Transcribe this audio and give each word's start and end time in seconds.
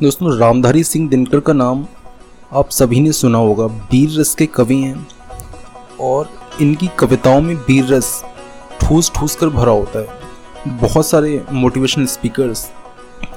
दोस्तों, 0.00 0.36
रामधारी 0.38 0.82
सिंह 0.84 1.08
दिनकर 1.08 1.40
का 1.40 1.52
नाम 1.52 1.84
आप 2.52 2.68
सभी 2.70 3.00
ने 3.00 3.10
सुना 3.12 3.38
होगा। 3.38 3.64
वीर 3.64 4.18
रस 4.20 4.34
के 4.34 4.44
कवि 4.48 4.76
हैं 4.76 5.06
और 6.00 6.28
इनकी 6.62 6.86
कविताओं 6.98 7.40
में 7.40 7.54
वीर 7.56 7.84
रस 7.86 8.22
ठूस 8.80 9.10
ठूस 9.16 9.34
कर 9.36 9.48
भरा 9.48 9.72
होता 9.72 9.98
है। 9.98 10.76
बहुत 10.78 11.06
सारे 11.06 11.42
मोटिवेशनल 11.52 12.06
स्पीकर्स 12.06 12.66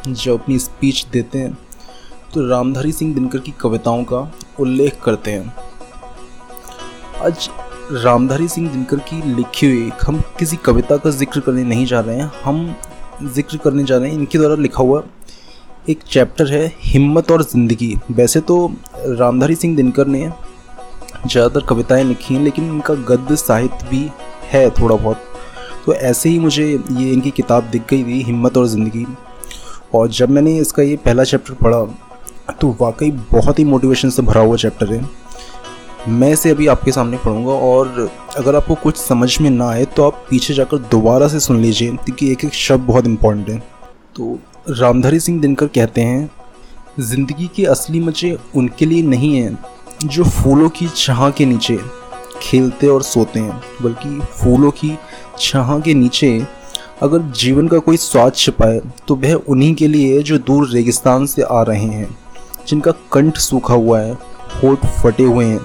जो 0.07 0.37
अपनी 0.37 0.59
स्पीच 0.59 1.05
देते 1.13 1.39
हैं 1.39 1.57
तो 2.33 2.47
रामधारी 2.49 2.91
सिंह 2.91 3.13
दिनकर 3.15 3.39
की 3.39 3.53
कविताओं 3.61 4.03
का 4.03 4.21
उल्लेख 4.59 5.01
करते 5.03 5.31
हैं। 5.31 5.53
आज 7.21 7.49
रामधारी 7.93 8.47
सिंह 8.47 8.69
दिनकर 8.71 8.99
की 9.09 9.21
लिखी 9.27 9.67
हुई 9.67 9.91
हम 10.01 10.21
किसी 10.39 10.57
कविता 10.65 10.97
का 10.97 11.09
ज़िक्र 11.11 11.39
करने 11.39 11.63
नहीं 11.65 11.85
जा 11.85 11.99
रहे 11.99 12.17
हैं, 12.17 12.31
हम 12.43 12.75
ज़िक्र 13.25 13.57
करने 13.57 13.83
जा 13.83 13.97
रहे 13.97 14.09
हैं, 14.09 14.17
इनके 14.17 14.37
द्वारा 14.37 14.55
लिखा 14.57 14.83
हुआ 14.83 15.03
एक 15.89 16.03
चैप्टर 16.03 16.51
है, 16.53 16.71
हिम्मत 16.81 17.31
और 17.31 17.41
ज़िंदगी। 17.43 17.95
वैसे 18.11 18.39
तो 18.41 18.55
रामधारी 18.99 19.55
सिंह 19.55 19.75
दिनकर 19.75 20.07
ने 20.07 20.29
ज़्यादातर 21.27 21.65
कविताएँ 21.65 22.03
लिखी 22.03 22.33
हैं, 22.33 22.41
लेकिन 22.43 22.65
इनका 22.65 22.93
गद्य 23.07 23.35
साहित्य 23.35 23.87
भी 23.89 24.09
है 24.51 24.69
थोड़ा 24.71 24.95
बहुत। 24.95 25.23
तो 25.85 25.93
ऐसे 25.93 26.29
ही 26.29 26.39
मुझे 26.39 26.67
ये 26.67 27.11
इनकी 27.11 27.31
किताब 27.31 27.63
दिख 27.63 27.87
गई 27.89 28.03
थी, 28.03 28.21
हिम्मत 28.23 28.57
और 28.57 28.67
ज़िंदगी। 28.67 29.05
और 29.93 30.07
जब 30.09 30.29
मैंने 30.29 30.57
इसका 30.57 30.83
ये 30.83 30.95
पहला 30.97 31.23
चैप्टर 31.23 31.53
पढ़ा 31.53 32.53
तो 32.53 32.75
वाकई 32.79 33.11
बहुत 33.31 33.59
ही 33.59 33.63
मोटिवेशन 33.65 34.09
से 34.09 34.21
भरा 34.21 34.41
हुआ 34.41 34.55
चैप्टर 34.57 34.93
है। 34.93 35.09
मैं 36.09 36.31
इसे 36.33 36.49
अभी 36.49 36.67
आपके 36.67 36.91
सामने 36.91 37.17
पढ़ूँगा, 37.17 37.51
और 37.51 38.09
अगर 38.37 38.55
आपको 38.55 38.75
कुछ 38.75 38.97
समझ 38.97 39.37
में 39.41 39.49
ना 39.49 39.69
आए 39.69 39.85
तो 39.87 40.03
आप 40.03 40.25
पीछे 40.29 40.53
जाकर 40.53 40.77
दोबारा 40.91 41.27
से 41.27 41.39
सुन 41.39 41.61
लीजिए, 41.61 41.91
क्योंकि 41.95 42.31
एक 42.31 42.45
एक 42.45 42.53
शब्द 42.53 42.85
बहुत 42.85 43.05
इम्पोर्टेंट 43.07 43.49
है। 43.49 43.59
तो 44.15 44.37
रामधारी 44.65 45.19
सिंह 45.19 45.39
दिनकर 45.41 45.67
कहते 45.67 46.01
हैं, 46.01 46.29
ज़िंदगी 46.99 47.47
के 47.55 47.63
असली 47.65 47.99
मज़े 47.99 48.37
उनके 48.55 48.85
लिए 48.85 49.01
नहीं 49.03 49.35
हैं, 49.35 49.57
जो 50.05 50.23
फूलों 50.23 50.69
की 50.69 50.87
छाह 50.95 51.29
के 51.29 51.45
नीचे 51.45 51.77
खेलते 52.41 52.87
और 52.87 53.03
सोते 53.03 53.39
हैं, 53.39 53.61
बल्कि 53.81 54.19
फूलों 54.33 54.69
की 54.71 54.97
छाह 55.39 55.79
के 55.79 55.93
नीचे 55.93 56.45
अगर 57.01 57.21
जीवन 57.33 57.67
का 57.67 57.77
कोई 57.79 57.97
स्वाद 57.97 58.35
छिपाए 58.35 58.79
तो 59.07 59.15
वह 59.15 59.33
उन्हीं 59.33 59.73
के 59.75 59.87
लिए 59.87 60.21
जो 60.21 60.37
दूर 60.39 60.69
रेगिस्तान 60.69 61.25
से 61.25 61.41
आ 61.41 61.61
रहे 61.61 61.85
हैं, 61.85 62.07
जिनका 62.67 62.91
कंठ 63.13 63.37
सूखा 63.37 63.73
हुआ 63.73 63.99
है, 63.99 64.13
होठ 64.55 64.85
फटे 64.97 65.23
हुए 65.23 65.45
हैं 65.45 65.59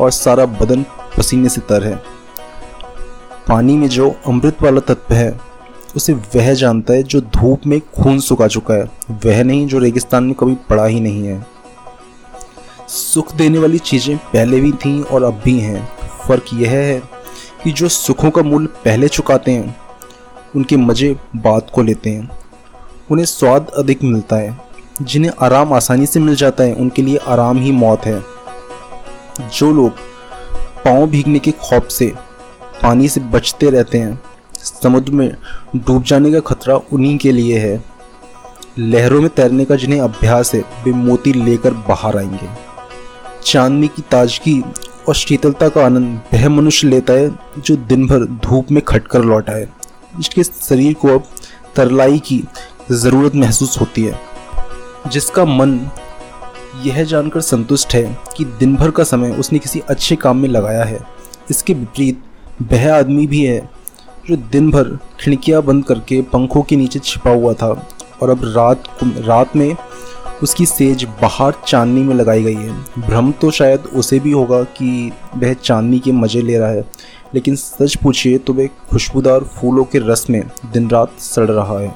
और 0.00 0.10
सारा 0.10 0.46
बदन 0.46 0.84
पसीने 1.16 1.48
से 1.48 1.60
तर 1.60 1.84
है। 1.84 1.94
पानी 3.48 3.76
में 3.76 3.88
जो 3.88 4.08
अमृत 4.26 4.62
वाला 4.62 4.80
तत्व 4.84 5.14
है 5.14 5.30
उसे 5.98 6.12
वह 6.12 6.54
जानता 6.54 6.94
है 6.94 7.02
जो 7.02 7.20
धूप 7.20 7.60
में 7.66 7.80
खून 7.80 8.20
सुखा 8.20 8.46
चुका 8.46 8.74
है। 8.74 8.90
वह 9.10 9.44
नहीं, 9.44 9.66
जो 9.66 9.78
रेगिस्तान 9.78 10.24
में 10.24 10.34
कभी 10.34 10.54
पड़ा 10.54 10.84
ही 10.86 11.00
नहीं 11.00 11.26
है। 11.26 11.46
सुख 12.88 13.34
देने 13.34 13.58
वाली 13.58 13.78
चीज़ें 13.78 14.16
पहले 14.16 14.60
भी 14.60 14.72
थीं 14.72 15.02
और 15.02 15.22
अब 15.22 15.42
भी 15.44 15.58
हैं। 15.60 15.88
फ़र्क 16.28 16.44
यह 16.54 16.70
है 16.70 17.02
कि 17.64 17.72
जो 17.72 17.88
सुखों 17.88 18.30
का 18.30 18.42
मूल्य 18.42 18.66
पहले 18.66 19.08
चुकाते 19.08 19.52
हैं, 19.52 19.76
उनके 20.56 20.76
मज़े 20.76 21.16
बाद 21.36 21.70
को 21.74 21.82
लेते 21.82 22.10
हैं। 22.10 22.30
उन्हें 23.10 23.26
स्वाद 23.26 23.68
अधिक 23.68 24.02
मिलता 24.02 24.36
है। 24.36 24.60
जिन्हें 25.02 25.32
आराम 25.40 25.72
आसानी 25.72 26.06
से 26.06 26.20
मिल 26.20 26.36
जाता 26.36 26.64
है, 26.64 26.74
उनके 26.74 27.02
लिए 27.02 27.16
आराम 27.16 27.58
ही 27.58 27.72
मौत 27.72 28.06
है। 28.06 28.22
जो 29.58 29.72
लोग 29.72 29.90
पाँव 30.84 31.06
भीगने 31.06 31.38
के 31.38 31.50
खौफ 31.50 31.88
से 31.88 32.12
पानी 32.82 33.08
से 33.08 33.20
बचते 33.20 33.70
रहते 33.70 33.98
हैं 33.98 34.20
समुद्र 34.58 35.12
में 35.12 35.30
डूब 35.76 36.02
जाने 36.02 36.32
का 36.32 36.40
खतरा 36.40 36.76
उन्हीं 36.92 37.16
के 37.18 37.32
लिए 37.32 37.58
है। 37.58 37.82
लहरों 38.78 39.20
में 39.20 39.28
तैरने 39.30 39.64
का 39.64 39.76
जिन्हें 39.76 40.00
अभ्यास 40.00 40.54
है, 40.54 40.60
वे 40.84 40.92
मोती 40.92 41.32
लेकर 41.32 41.74
बाहर 41.88 42.16
आएँगे। 42.16 42.48
चांदनी 43.44 43.88
की 43.88 44.02
ताजगी 44.02 44.60
और 45.08 45.14
शीतलता 45.14 45.68
का 45.68 45.84
आनंद 45.84 46.20
वह 46.34 46.48
मनुष्य 46.48 46.88
लेता 46.88 47.12
है 47.12 47.30
जो 47.58 47.76
दिन 47.76 48.06
भर 48.06 48.24
धूप 48.44 48.70
में 48.70 48.82
खटकर 48.84 49.24
लौटा 49.24 49.52
है 49.52 49.68
जिसके 50.18 50.42
शरीर 50.44 50.94
को 50.94 51.08
अब 51.08 51.24
तरलाई 51.76 52.18
की 52.18 52.42
ज़रूरत 52.90 53.34
महसूस 53.34 53.80
होती 53.80 54.04
है, 54.04 54.18
जिसका 55.06 55.44
मन 55.44 55.80
यह 56.84 57.02
जानकर 57.04 57.40
संतुष्ट 57.40 57.94
है 57.94 58.18
कि 58.36 58.44
दिन 58.44 58.76
भर 58.76 58.90
का 58.90 59.04
समय 59.04 59.30
उसने 59.30 59.58
किसी 59.58 59.80
अच्छे 59.80 60.16
काम 60.16 60.38
में 60.38 60.48
लगाया 60.48 60.84
है। 60.84 60.98
इसके 61.50 61.74
विपरीत 61.74 62.22
वह 62.72 62.92
आदमी 62.94 63.26
भी 63.26 63.44
है 63.44 63.58
जो 64.28 64.36
दिन 64.52 64.70
भर 64.70 64.88
खिड़कियाँ 65.20 65.62
बंद 65.62 65.84
करके 65.84 66.20
पंखों 66.22 66.62
के 66.62 66.76
नीचे 66.76 66.98
छिपा 66.98 67.30
हुआ 67.30 67.52
था 67.52 67.68
और 68.22 68.30
अब 68.30 68.40
रात 68.46 68.84
रात 69.18 69.54
में 69.56 69.76
उसकी 70.42 70.66
सेज 70.66 71.04
बाहर 71.22 71.54
चांदनी 71.66 72.02
में 72.02 72.14
लगाई 72.14 72.42
गई 72.42 72.54
है। 72.54 72.72
भ्रम 72.98 73.30
तो 73.32 73.50
शायद 73.50 73.84
उसे 73.92 74.18
भी 74.20 74.32
होगा 74.32 74.62
कि 74.72 75.12
वह 75.36 75.54
चांदनी 75.54 75.98
के 75.98 76.12
मज़े 76.12 76.42
ले 76.42 76.58
रहा 76.58 76.68
है, 76.68 76.84
लेकिन 77.34 77.56
सच 77.56 77.96
पूछिए 77.96 78.38
तो 78.38 78.52
वह 78.52 78.68
खुशबूदार 78.90 79.44
फूलों 79.54 79.84
के 79.84 79.98
रस 80.02 80.26
में 80.30 80.42
दिन 80.72 80.90
रात 80.90 81.18
सड़ 81.20 81.48
रहा 81.50 81.78
है। 81.80 81.94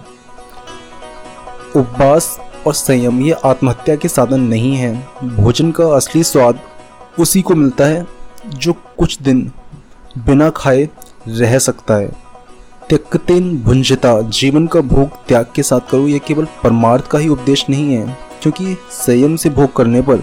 उपवास 1.76 2.37
और 2.66 2.75
संयम, 2.75 3.20
ये 3.20 3.37
आत्महत्या 3.44 3.97
के 3.97 4.09
साधन 4.09 4.41
नहीं 4.41 4.75
है। 4.76 4.94
भोजन 5.37 5.70
का 5.72 5.94
असली 5.97 6.25
स्वाद 6.25 6.60
उसी 7.19 7.43
को 7.43 7.54
मिलता 7.54 7.84
है 7.84 8.06
जो 8.47 8.72
कुछ 8.99 9.20
दिन 9.22 9.50
बिना 10.19 10.50
खाए 10.50 10.88
रह 11.28 11.59
सकता 11.60 11.94
है। 11.94 12.22
त्यक्तेन 12.93 13.57
भुंजता, 13.59 14.21
जीवन 14.21 14.67
का 14.67 14.81
भोग 14.81 15.11
त्याग 15.29 15.47
के 15.55 15.63
साथ 15.63 15.81
करो 15.91 16.09
ये 16.09 16.19
केवल 16.19 16.47
परमार्थ 16.65 17.07
का 17.07 17.19
ही 17.19 17.29
उपदेश 17.29 17.65
नहीं 17.71 17.95
है, 17.95 18.17
क्योंकि 18.43 18.77
संयम 18.91 19.37
से 19.37 19.51
भोग 19.51 19.73
करने 19.77 20.03
पर 20.03 20.23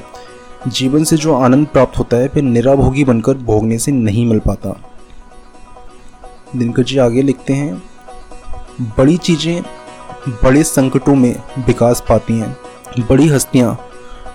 जीवन 0.68 1.04
से 1.04 1.18
जो 1.18 1.36
आनंद 1.36 1.68
प्राप्त 1.68 1.98
होता 2.00 2.18
है, 2.18 2.28
फिर 2.28 2.44
निराभोगी 2.44 3.04
बनकर 3.04 3.38
भोगने 3.40 3.80
से 3.80 3.92
नहीं 3.92 4.26
मिल 4.26 4.40
पाता। 4.40 4.76
दिनकर 6.56 6.84
जी, 6.84 6.98
आगे 6.98 7.22
लिखते 7.22 7.54
हैं, 7.54 7.82
बड़ी 8.98 9.18
चीज़ें 9.18 9.62
बड़े 10.44 10.64
संकटों 10.66 11.16
में 11.16 11.36
विकास 11.60 12.04
पाती 12.10 12.40
हैं, 12.40 12.56
बड़ी 13.00 13.28
हस्तियाँ 13.28 13.78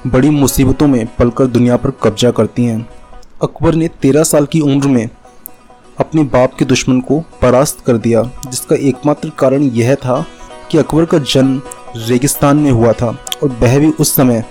बड़ी 0.06 0.30
मुसीबतों 0.30 0.86
में 0.86 1.06
पलकर 1.18 1.46
दुनिया 1.46 1.76
पर 1.76 1.90
कब्जा 2.02 2.30
करती 2.30 2.64
हैं। 2.64 2.86
अकबर 3.42 3.74
ने 3.74 3.88
तेरह 4.02 4.24
साल 4.24 4.46
की 4.46 4.60
उम्र 4.62 4.88
में 4.88 5.08
अपने 6.00 6.22
बाप 6.24 6.54
के 6.54 6.64
दुश्मन 6.64 7.00
को 7.00 7.20
परास्त 7.42 7.80
कर 7.86 7.96
दिया, 7.96 8.22
जिसका 8.48 8.76
एकमात्र 8.78 9.30
कारण 9.38 9.62
यह 9.62 9.94
था 9.94 10.24
कि 10.70 10.78
अकबर 10.78 11.04
का 11.04 11.18
जन्म 11.18 11.60
रेगिस्तान 11.98 12.56
में 12.56 12.70
हुआ 12.70 12.92
था 12.92 13.08
और 13.42 13.48
वह 13.60 13.78
भी 13.78 13.90
उस 13.90 14.14
समय 14.16 14.44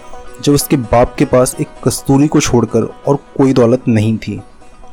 जब 0.44 0.54
उसके 0.54 0.78
बाप 0.78 1.16
के 1.16 1.26
पास 1.26 1.56
एक 1.62 1.68
कस्तूरी 1.84 2.28
को 2.28 2.40
छोड़कर 2.40 2.84
और 3.08 3.16
कोई 3.38 3.54
दौलत 3.54 3.88
नहीं 3.88 4.18
थी। 4.18 4.40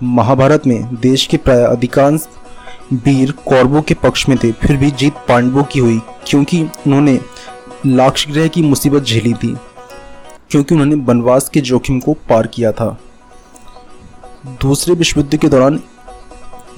महाभारत 0.02 0.66
में 0.66 0.96
देश 0.96 1.26
के 1.26 1.36
प्राय 1.36 1.62
अधिकांश 1.62 2.28
वीर 2.94 3.32
कौरवों 3.46 3.82
के 3.82 3.94
पक्ष 3.94 4.28
में 4.28 4.36
थे, 4.38 4.50
फिर 4.52 4.76
भी 4.76 4.90
जीत 4.90 5.14
पांडवों 5.28 5.62
की 5.62 5.80
हुई, 5.80 6.00
क्योंकि 6.26 6.62
उन्होंने 6.62 7.18
लाक्षग्रह 7.86 8.48
की 8.48 8.62
मुसीबत 8.62 9.02
झेली 9.02 9.32
थी, 9.34 9.54
क्योंकि 10.50 10.74
उन्होंने 10.74 10.94
वनवास 11.04 11.48
के 11.48 11.60
जोखिम 11.60 12.00
को 12.00 12.12
पार 12.28 12.46
किया 12.46 12.72
था। 12.72 12.96
दूसरे 14.62 14.94
विश्व 14.94 15.20
युद्ध 15.20 15.36
के 15.36 15.48
दौरान 15.48 15.80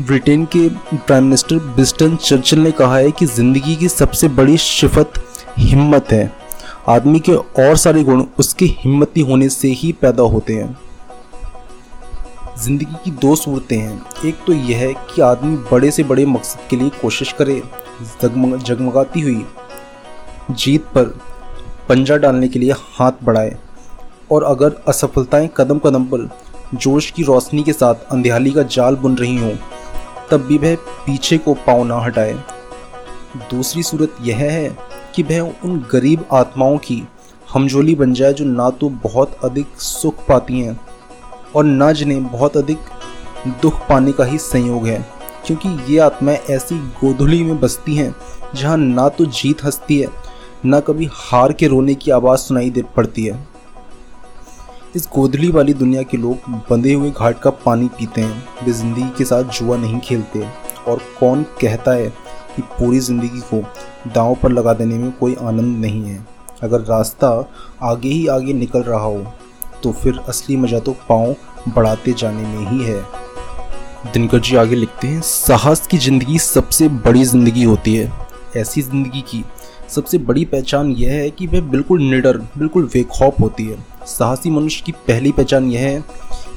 ब्रिटेन 0.01 0.45
के 0.45 0.69
प्राइम 0.97 1.25
मिनिस्टर 1.25 1.57
बिस्टन 1.77 2.15
चर्चिल 2.17 2.59
ने 2.59 2.71
कहा 2.73 2.97
है 2.97 3.11
कि 3.11 3.27
ज़िंदगी 3.27 3.75
की 3.77 3.89
सबसे 3.89 4.29
बड़ी 4.29 4.57
शिफत 4.59 5.13
हिम्मत 5.59 6.13
है। 6.13 6.31
आदमी 6.89 7.21
के 7.21 7.33
और 7.33 7.77
सारे 7.77 8.05
गुण 8.05 8.25
उसकी 8.39 8.67
हिम्मती 8.79 9.21
होने 9.21 9.49
से 9.49 9.69
ही 9.69 9.93
पैदा 9.93 10.23
होते 10.23 10.55
हैं। 10.55 10.77
ज़िंदगी 12.59 12.95
की 13.05 13.11
दो 13.11 13.35
सूरतें 13.37 13.77
हैं। 13.77 14.03
एक 14.27 14.39
तो 14.47 14.53
यह 14.53 14.79
है 14.79 14.93
कि 14.95 15.23
आदमी 15.23 15.57
बड़े 15.73 15.91
से 15.91 16.03
बड़े 16.03 16.25
मकसद 16.27 16.69
के 16.71 16.77
लिए 16.77 16.91
कोशिश 17.03 17.33
करे 17.33 17.63
जगमग 18.23 18.63
जगमगाती 18.63 19.21
हुई 19.21 19.45
जीत 20.51 20.85
पर 20.95 21.05
पंजा 21.89 22.17
डालने 22.17 22.49
के 22.49 22.59
लिए 22.59 22.73
हाथ 22.73 23.25
बढ़ाए 23.25 23.57
और 24.33 24.45
अगर 24.45 24.83
असफलताएँ 24.89 25.49
कदम 25.57 25.79
कदम 25.79 26.05
पर 26.05 26.29
जोश 26.75 27.11
की 27.11 27.23
रोशनी 27.23 27.63
के 27.63 27.73
साथ 27.73 27.95
अंधेली 28.13 28.51
का 28.51 28.63
जाल 28.63 28.97
बुन 28.97 29.17
रही 29.17 29.37
हों 29.37 29.55
तब 30.31 30.47
भी 30.47 30.59
वह 30.59 30.75
पीछे 31.07 31.39
को 31.39 31.55
पाँव 31.67 31.85
ना 31.85 31.99
हटाए। 32.01 32.33
दूसरी 33.51 33.83
सूरत 33.83 34.17
यह 34.21 34.37
है 34.37 34.77
कि 35.15 35.23
वह 35.23 35.41
उन 35.65 35.79
गरीब 35.93 36.25
आत्माओं 36.33 36.79
की 36.79 37.03
हमजोली 37.53 37.95
बन 37.95 38.13
जाए 38.15 38.33
जो 38.33 38.45
ना 38.45 38.69
तो 38.71 38.89
बहुत 39.03 39.37
अधिक 39.45 39.77
सुख 39.79 40.27
पाती 40.27 40.61
हैं 40.61 40.81
और 41.57 41.65
न 41.65 41.93
जिन्हें 41.93 42.27
बहुत 42.27 42.57
अधिक 42.57 42.79
दुख 43.63 43.81
पाने 43.89 44.13
का 44.13 44.25
ही 44.25 44.39
संयोग 44.39 44.87
है, 44.87 44.99
क्योंकि 45.47 45.69
ये 45.93 45.99
आत्माएँ 45.99 46.39
ऐसी 46.51 46.79
गोधुली 47.01 47.43
में 47.43 47.61
बसती 47.61 47.95
हैं 47.95 48.15
जहाँ 48.55 48.77
ना 48.77 49.09
तो 49.09 49.25
जीत 49.27 49.65
हंसती 49.65 49.99
है, 50.01 50.09
ना 50.65 50.81
कभी 50.81 51.09
हार 51.13 51.53
के 51.53 51.67
रोने 51.67 51.95
की 51.95 52.11
आवाज़ 52.11 52.41
सुनाई 52.41 52.71
दे 52.71 52.83
पड़ती 52.97 53.25
है। 53.25 53.52
इस 54.95 55.09
गोदली 55.15 55.49
वाली 55.51 55.73
दुनिया 55.75 56.03
के 56.03 56.17
लोग 56.17 56.49
बंधे 56.71 56.93
हुए 56.93 57.11
घाट 57.11 57.39
का 57.41 57.51
पानी 57.51 57.87
पीते 57.89 58.21
हैं, 58.21 58.65
वे 58.65 58.73
ज़िंदगी 58.73 59.09
के 59.19 59.25
साथ 59.25 59.45
जुआ 59.51 59.77
नहीं 59.77 60.01
खेलते 60.01 60.41
और 60.89 61.01
कौन 61.19 61.43
कहता 61.61 61.93
है 61.93 62.09
कि 62.57 62.63
पूरी 62.79 62.99
ज़िंदगी 63.01 63.41
को 63.53 63.61
दांव 64.15 64.35
पर 64.43 64.51
लगा 64.53 64.73
देने 64.75 64.99
में 64.99 65.11
कोई 65.21 65.35
आनंद 65.35 65.79
नहीं 65.85 66.03
है। 66.05 66.19
अगर 66.63 66.81
रास्ता 66.81 67.29
आगे 67.83 68.09
ही 68.09 68.27
आगे 68.29 68.53
निकल 68.53 68.83
रहा 68.83 69.01
हो 69.01 69.25
तो 69.83 69.93
फिर 69.93 70.19
असली 70.29 70.57
मज़ा 70.57 70.79
तो 70.79 70.93
पाँव 71.09 71.35
बढ़ाते 71.69 72.13
जाने 72.13 72.43
में 72.43 72.67
ही 72.71 72.85
है। 72.85 73.01
दिनकर 74.13 74.39
जी 74.39 74.57
आगे 74.57 74.77
लिखते 74.77 75.09
हैं, 75.09 75.21
साहस 75.21 75.87
की 75.87 75.99
ज़िंदगी 75.99 76.39
सबसे 76.39 76.89
बड़ी 76.89 77.25
ज़िंदगी 77.25 77.63
होती 77.63 77.95
है। 77.95 78.13
ऐसी 78.57 78.83
ज़िंदगी 78.83 79.21
की 79.23 79.45
सबसे 79.89 80.19
बड़ी 80.21 80.45
पहचान 80.45 80.91
यह 80.93 81.13
है 81.13 81.31
कि 81.31 81.47
वह 81.47 81.61
बिल्कुल 81.71 82.03
निडर, 82.03 82.39
बिल्कुल 82.59 82.85
बेखौफ 82.95 83.41
होती 83.41 83.67
है। 83.67 83.79
साहसी 84.09 84.51
मनुष्य 84.51 84.83
की 84.87 84.93
पहली 85.07 85.33
पहचान 85.33 85.71
यह 85.71 85.81
है 85.81 86.05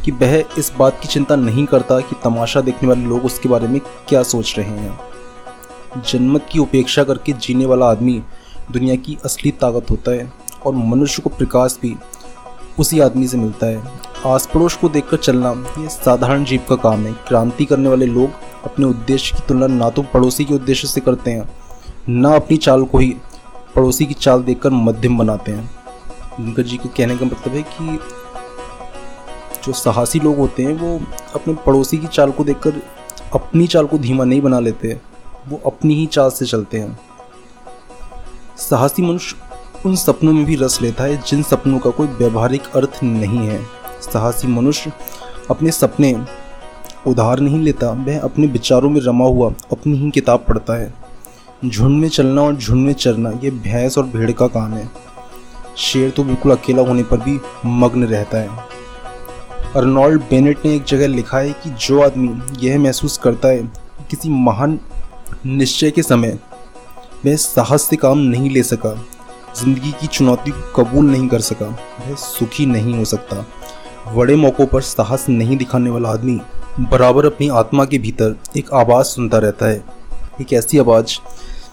कि 0.05 0.11
वह 0.11 0.35
इस 0.57 0.71
बात 0.79 0.99
की 1.01 1.07
चिंता 1.07 1.35
नहीं 1.35 1.65
करता 1.65 1.99
कि 1.99 2.15
तमाशा 2.23 2.61
देखने 2.61 2.89
वाले 2.89 3.05
लोग 3.05 3.25
उसके 3.25 3.49
बारे 3.49 3.67
में 3.67 3.79
क्या 4.09 4.23
सोच 4.23 4.53
रहे 4.57 4.69
हैं। 4.69 6.01
जन्मत 6.01 6.47
की 6.51 6.59
उपेक्षा 6.59 7.03
करके 7.03 7.33
जीने 7.33 7.65
वाला 7.65 7.85
आदमी 7.85 8.21
दुनिया 8.71 8.95
की 8.95 9.17
असली 9.25 9.51
ताकत 9.51 9.91
होता 9.91 10.11
है 10.11 10.31
और 10.65 10.73
मनुष्य 10.75 11.21
को 11.21 11.29
प्रकाश 11.29 11.77
भी 11.81 11.95
उसी 12.79 12.99
आदमी 12.99 13.27
से 13.27 13.37
मिलता 13.37 13.67
है। 13.67 13.83
आस 14.25 14.49
पड़ोस 14.53 14.75
को 14.75 14.89
देखकर 14.89 15.17
चलना 15.17 15.51
ये 15.77 15.87
साधारण 15.89 16.43
जीव 16.43 16.61
का 16.69 16.75
काम 16.75 17.05
है। 17.05 17.13
क्रांति 17.27 17.65
करने 17.65 17.89
वाले 17.89 18.05
लोग 18.05 18.29
अपने 18.63 18.85
उद्देश्य 18.85 19.35
की 19.35 19.47
तुलना 19.47 19.67
ना 19.67 19.89
तो 19.89 20.01
पड़ोसी 20.03 20.45
के 20.45 20.53
उद्देश्य 20.53 20.87
से 20.87 21.01
करते 21.01 21.31
हैं, 21.31 21.49
ना 22.09 22.35
अपनी 22.35 22.57
चाल 22.57 22.83
को 22.83 22.97
ही 22.97 23.15
पड़ोसी 23.75 24.05
की 24.05 24.13
चाल 24.13 24.43
देखकर 24.43 24.69
मध्यम 24.69 25.17
बनाते 25.17 25.51
हैं। 25.51 25.69
दिनकर 26.39 26.63
जी 26.63 26.77
के 26.77 26.89
कहने 26.89 27.17
का 27.17 27.25
मतलब 27.25 27.53
है 27.55 27.61
कि 27.63 27.99
जो 29.63 29.73
साहसी 29.73 30.19
लोग 30.19 30.37
होते 30.37 30.63
हैं, 30.63 30.73
वो 30.73 30.99
अपने 31.35 31.53
पड़ोसी 31.65 31.97
की 31.97 32.07
चाल 32.07 32.31
को 32.31 32.43
देखकर 32.43 32.81
अपनी 33.33 33.67
चाल 33.67 33.85
को 33.85 33.97
धीमा 33.97 34.23
नहीं 34.23 34.41
बना 34.41 34.59
लेते 34.59 34.99
वो 35.47 35.59
अपनी 35.65 35.95
ही 35.95 36.05
चाल 36.05 36.29
से 36.29 36.45
चलते 36.45 36.79
हैं। 36.79 36.97
साहसी 38.59 39.01
मनुष्य 39.01 39.35
उन 39.85 39.95
सपनों 39.95 40.33
में 40.33 40.45
भी 40.45 40.55
रस 40.55 40.81
लेता 40.81 41.03
है, 41.03 41.17
जिन 41.21 41.43
सपनों 41.43 41.79
का 41.79 41.89
कोई 41.89 42.07
व्यवहारिक 42.07 42.69
अर्थ 42.75 42.99
नहीं 43.03 43.47
है। 43.47 43.59
साहसी 44.01 44.47
मनुष्य 44.47 44.91
अपने 45.49 45.71
सपने 45.71 46.13
उधार 47.07 47.39
नहीं 47.39 47.59
लेता, 47.59 47.91
वह 47.91 48.19
अपने 48.19 48.47
विचारों 48.47 48.89
में 48.89 49.01
रमा 49.01 49.25
हुआ, 49.25 49.53
अपनी 49.71 49.97
ही 49.97 50.11
किताब 50.11 50.45
पढ़ता 50.49 50.73
है। 50.73 50.93
झुंड 51.65 51.99
में 52.01 52.07
चलना 52.09 52.41
और 52.41 52.55
झुंड 52.55 52.85
में 52.85 52.93
चरना, 52.93 53.29
ये 53.43 53.51
भैंस 53.51 53.97
और 53.97 54.05
भेड़ 54.05 54.31
का 54.31 54.47
काम 54.47 54.73
है। 54.73 54.89
शेर 55.77 56.09
तो 56.09 56.23
बिल्कुल 56.23 56.51
अकेला 56.51 56.81
होने 56.81 57.03
पर 57.03 57.17
भी 57.19 57.39
मग्न 57.65 58.07
रहता 58.07 58.37
है। 58.37 58.73
अर्नोल्ड 59.75 60.21
बेनेट 60.21 60.65
ने 60.65 60.75
एक 60.75 60.83
जगह 60.83 61.07
लिखा 61.07 61.37
है 61.37 61.51
कि 61.53 61.69
जो 61.79 62.01
आदमी 62.01 62.29
यह 62.59 62.79
महसूस 62.79 63.17
करता 63.17 63.47
है 63.47 63.63
किसी 64.09 64.29
महान 64.29 64.79
निश्चय 65.45 65.91
के 65.91 66.03
समय 66.03 66.37
वह 67.25 67.35
साहस 67.35 67.81
से 67.81 67.95
काम 67.95 68.17
नहीं 68.19 68.49
ले 68.49 68.63
सका, 68.63 68.93
ज़िंदगी 69.55 69.91
की 69.91 70.07
चुनौती 70.07 70.51
को 70.51 70.61
कबूल 70.75 71.05
नहीं 71.05 71.27
कर 71.27 71.41
सका, 71.41 71.65
वह 71.65 72.15
सुखी 72.15 72.65
नहीं 72.65 72.97
हो 72.97 73.05
सकता। 73.05 73.45
बड़े 74.15 74.35
मौक़ों 74.35 74.65
पर 74.65 74.81
साहस 74.83 75.25
नहीं 75.29 75.57
दिखाने 75.57 75.89
वाला 75.89 76.09
आदमी 76.09 76.39
बराबर 76.81 77.25
अपनी 77.25 77.47
आत्मा 77.55 77.85
के 77.85 77.97
भीतर 77.97 78.35
एक 78.57 78.73
आवाज़ 78.73 79.05
सुनता 79.07 79.37
रहता 79.37 79.65
है। 79.65 79.83
एक 80.41 80.53
ऐसी 80.53 80.77
आवाज़ 80.77 81.17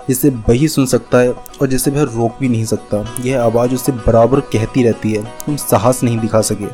जिसे 0.09 0.31
वही 0.49 0.69
सुन 0.69 0.87
सकता 0.87 1.19
है 1.19 1.31
और 1.31 1.67
जिसे 1.67 1.91
वह 1.91 2.03
रोक 2.05 2.39
भी 2.41 2.49
नहीं 2.49 2.65
सकता। 2.65 3.05
यह 3.25 3.43
आवाज़ 3.43 3.75
उसे 3.75 3.93
बराबर 3.93 4.41
कहती 4.53 4.83
रहती 4.83 5.13
है। 5.13 5.25
तुम 5.47 5.57
साहस 5.57 6.03
नहीं 6.03 6.19
दिखा 6.19 6.41
सके। 6.41 6.67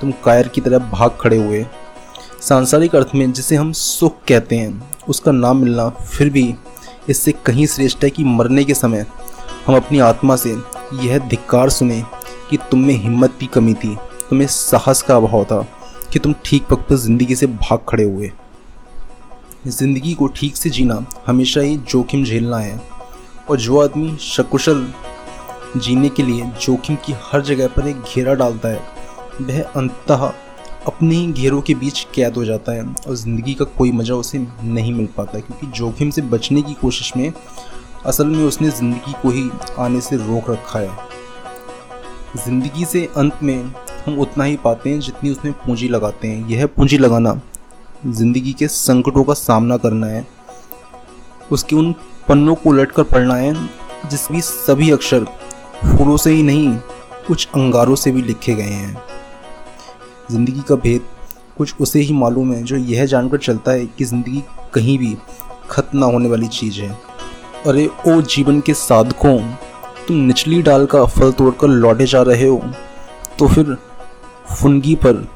तुम 0.00 0.12
कायर 0.24 0.48
की 0.48 0.60
तरह 0.60 0.78
भाग 0.90 1.16
खड़े 1.20 1.36
हुए। 1.36 1.64
सांसारिक 2.40 2.94
अर्थ 2.96 3.10
में 3.14 3.32
जिसे 3.32 3.56
हम 3.56 3.72
सुख 3.72 4.16
कहते 4.28 4.56
हैं, 4.56 4.82
उसका 5.08 5.32
नाम 5.32 5.56
मिलना 5.56 5.88
फिर 5.90 6.30
भी 6.30 6.54
इससे 7.08 7.32
कहीं 7.46 7.66
श्रेष्ठ 7.66 8.04
है 8.04 8.10
कि 8.10 8.24
मरने 8.24 8.64
के 8.64 8.74
समय 8.74 9.06
हम 9.66 9.76
अपनी 9.76 9.98
आत्मा 10.00 10.36
से 10.36 10.50
यह 11.02 11.18
धिक्कार 11.20 11.70
सुने 11.70 12.02
कि 12.50 12.56
तुम 12.70 12.80
में 12.80 12.94
हिम्मत 12.94 13.36
की 13.40 13.46
कमी 13.46 13.74
थी, 13.74 13.96
तुम्हें 14.30 14.46
साहस 14.48 15.02
का 15.02 15.16
अभाव 15.16 15.44
था 15.44 15.60
कि 16.12 16.18
तुम 16.18 16.34
ठीक 16.44 16.72
वक्त 16.72 16.88
पर 16.88 16.96
ज़िंदगी 16.96 17.34
से 17.36 17.46
भाग 17.46 17.84
खड़े 17.88 18.04
हुए। 18.04 18.30
ज़िंदगी 19.66 20.12
को 20.14 20.26
ठीक 20.26 20.56
से 20.56 20.70
जीना 20.70 20.94
हमेशा 21.26 21.60
ही 21.60 21.76
जोखिम 21.90 22.24
झेलना 22.24 22.58
है। 22.58 22.80
और 23.50 23.56
जो 23.56 23.80
आदमी 23.80 24.16
सकुशल 24.20 24.86
जीने 25.76 26.08
के 26.08 26.22
लिए 26.22 26.44
जोखिम 26.62 26.96
की 26.96 27.14
हर 27.22 27.42
जगह 27.42 27.68
पर 27.68 27.88
एक 27.88 27.96
घेरा 27.96 28.34
डालता 28.34 28.68
है, 28.68 28.80
वह 29.40 29.60
अंततः 29.62 30.24
अपने 30.86 31.14
ही 31.14 31.32
घेरों 31.32 31.60
के 31.60 31.74
बीच 31.74 32.06
कैद 32.14 32.36
हो 32.36 32.44
जाता 32.44 32.72
है 32.72 32.84
और 33.08 33.16
ज़िंदगी 33.16 33.54
का 33.54 33.64
कोई 33.78 33.92
मज़ा 33.92 34.14
उसे 34.14 34.38
नहीं 34.38 34.92
मिल 34.92 35.08
पाता 35.16 35.40
क्योंकि 35.40 35.66
जोखिम 35.78 36.10
से 36.10 36.22
बचने 36.22 36.62
की 36.62 36.74
कोशिश 36.74 37.12
में 37.16 37.32
असल 38.06 38.26
में 38.26 38.44
उसने 38.44 38.70
ज़िंदगी 38.70 39.12
को 39.22 39.30
ही 39.30 39.48
आने 39.78 40.00
से 40.00 40.16
रोक 40.16 40.50
रखा 40.50 40.78
है। 40.78 40.90
ज़िंदगी 42.36 42.84
से 42.84 43.08
अंत 43.16 43.42
में 43.42 43.72
हम 44.06 44.18
उतना 44.18 44.44
ही 44.44 44.56
पाते 44.56 44.90
हैं 44.90 45.00
जितनी 45.00 45.30
उसमें 45.30 45.52
पूंजी 45.56 45.88
लगाते 45.88 46.28
हैं। 46.28 46.48
यह 46.48 46.66
पूंजी 46.66 46.98
लगाना 46.98 47.40
ज़िंदगी 48.06 48.52
के 48.52 48.66
संकटों 48.68 49.22
का 49.24 49.34
सामना 49.34 49.76
करना 49.76 50.06
है, 50.06 50.26
उसके 51.50 51.76
उन 51.76 51.92
पन्नों 52.28 52.54
को 52.54 52.70
उलट 52.70 52.92
कर 52.92 53.02
पढ़ना 53.04 53.34
है 53.34 53.52
जिसकी 54.10 54.40
सभी 54.40 54.90
अक्षर 54.90 55.24
फूलों 55.86 56.16
से 56.16 56.30
ही 56.30 56.42
नहीं, 56.42 56.76
कुछ 57.26 57.46
अंगारों 57.48 57.94
से 57.94 58.10
भी 58.10 58.22
लिखे 58.22 58.54
गए 58.54 58.62
हैं। 58.64 59.02
ज़िंदगी 60.30 60.62
का 60.68 60.74
भेद 60.76 61.02
कुछ 61.58 61.74
उसे 61.80 62.00
ही 62.00 62.12
मालूम 62.14 62.52
है, 62.52 62.62
जो 62.62 62.76
यह 62.76 63.06
जानकर 63.06 63.38
चलता 63.38 63.72
है 63.72 63.86
कि 63.88 64.04
ज़िंदगी 64.04 64.42
कहीं 64.74 64.98
भी 64.98 65.16
ख़त्म 65.70 65.98
ना 65.98 66.06
होने 66.06 66.28
वाली 66.28 66.48
चीज़ 66.48 66.80
है। 66.80 66.90
अरे, 67.66 67.88
ओ 68.06 68.20
जीवन 68.22 68.60
के 68.60 68.74
साधकों, 68.74 69.38
तुम 70.06 70.16
निचली 70.16 70.62
डाल 70.62 70.86
का 70.86 71.04
फल 71.06 71.32
तोड़कर 71.32 71.68
लौटे 71.68 72.06
जा 72.06 72.22
रहे 72.22 72.46
हो 72.46 72.62
तो 73.38 73.48
फिर 73.48 73.76
फुनगी 74.52 74.94
पर 74.96 75.26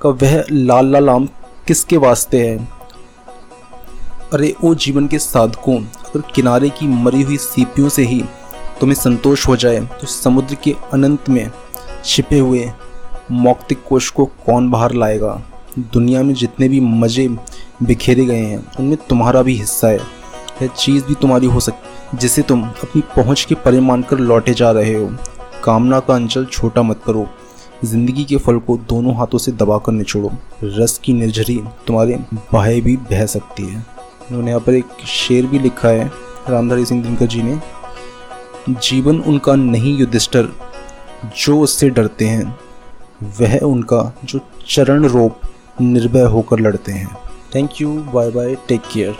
का 0.00 0.08
वह 0.10 0.44
लाल 0.50 0.92
लाल 0.92 1.08
आम 1.10 1.28
किसके 1.66 1.96
वास्ते 1.96 2.48
है? 2.48 2.68
अरे, 4.32 4.54
ओ 4.64 4.74
जीवन 4.74 5.06
के 5.08 5.18
साधकों, 5.18 5.76
अगर 5.80 6.20
किनारे 6.34 6.70
की 6.70 6.86
मरी 6.86 7.22
हुई 7.22 7.36
सीपियों 7.36 7.88
से 7.88 8.04
ही 8.04 8.24
तुम्हें 8.80 8.94
संतोष 8.94 9.48
हो 9.48 9.56
जाए 9.56 9.80
तो 10.00 10.06
समुद्र 10.06 10.54
के 10.54 10.74
अनंत 10.92 11.28
में 11.28 11.50
छिपे 12.04 12.38
हुए 12.38 12.72
मौक्तिक 13.30 13.82
कोश 13.88 14.10
को 14.10 14.24
कौन 14.24 14.70
बाहर 14.70 14.92
लाएगा? 14.92 15.42
दुनिया 15.78 16.22
में 16.22 16.34
जितने 16.34 16.68
भी 16.68 16.80
मज़े 16.80 17.28
बिखेरे 17.82 18.24
गए 18.24 18.42
हैं, 18.42 18.72
उनमें 18.80 18.96
तुम्हारा 18.96 19.42
भी 19.42 19.56
हिस्सा 19.56 19.88
है। 19.88 19.98
यह 20.62 20.66
चीज़ 20.66 21.04
भी 21.04 21.14
तुम्हारी 21.14 21.46
हो 21.46 21.60
सकती 21.60 22.18
जिसे 22.18 22.42
तुम 22.42 22.68
अपनी 22.68 23.02
पहुँच 23.16 23.46
के 23.48 23.54
परे 23.54 23.80
मानकर 23.80 24.18
लौटे 24.18 24.54
जा 24.54 24.70
रहे 24.70 24.94
हो। 24.94 25.16
कामना 25.64 26.00
का 26.00 26.14
अंचल 26.14 26.44
छोटा 26.44 26.82
मत 26.82 27.00
करो। 27.06 27.26
ज़िंदगी 27.84 28.24
के 28.24 28.36
फल 28.36 28.58
को 28.58 28.76
दोनों 28.88 29.14
हाथों 29.16 29.38
से 29.38 29.52
दबाकर 29.52 29.92
निचोड़ो। 29.92 30.30
रस 30.64 30.98
की 30.98 31.12
निर्झरी 31.12 31.56
तुम्हारे 31.86 32.16
बाहें 32.52 32.80
भी 32.82 32.96
बह 33.10 33.24
सकती 33.26 33.62
है। 33.62 33.84
उन्होंने 34.30 34.50
यहाँ 34.50 34.60
पर 34.60 34.74
एक 34.74 35.04
शेर 35.06 35.46
भी 35.46 35.58
लिखा 35.58 35.88
है, 35.88 36.10
रामधारी 36.48 36.84
सिंह 36.84 37.02
दिनकर 37.02 37.26
जी 37.26 37.42
ने। 37.42 37.58
जीवन 38.70 39.20
उनका 39.20 39.54
नहीं 39.54 39.96
युधिष्ठर, 39.98 40.48
जो 41.38 41.58
उससे 41.60 41.90
डरते 41.90 42.24
हैं, 42.24 42.56
वह 43.40 43.58
उनका 43.58 44.12
जो 44.24 44.40
चरण 44.68 45.04
रोप 45.04 45.40
निर्भय 45.80 46.24
होकर 46.24 46.60
लड़ते 46.60 46.92
हैं। 46.92 47.16
Thank 47.54 47.80
you 47.80 47.92
bye 48.14 48.30
bye 48.30 48.54
take 48.68 48.82
care 48.92 49.16